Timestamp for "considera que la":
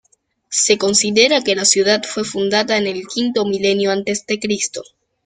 0.79-1.63